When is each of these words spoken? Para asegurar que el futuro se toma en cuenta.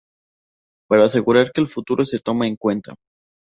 Para 0.89 1.05
asegurar 1.05 1.51
que 1.51 1.61
el 1.61 1.67
futuro 1.67 2.03
se 2.05 2.17
toma 2.19 2.47
en 2.47 2.55
cuenta. 2.55 2.95